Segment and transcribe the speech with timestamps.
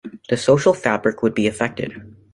[0.29, 1.93] The social fabric would be affected.